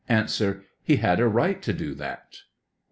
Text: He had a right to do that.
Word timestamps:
He 0.81 0.95
had 0.95 1.19
a 1.19 1.27
right 1.27 1.61
to 1.61 1.73
do 1.73 1.93
that. 1.93 2.39